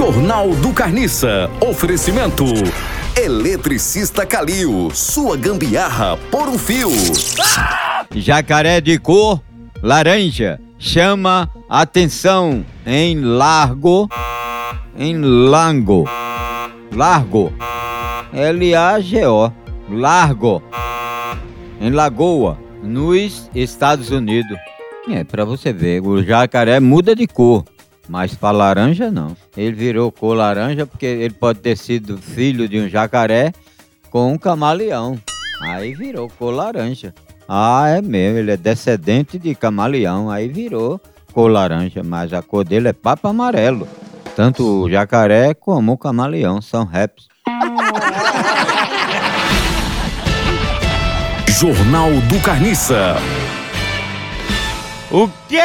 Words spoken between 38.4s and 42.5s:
é descendente de camaleão. Aí virou cor laranja, mas a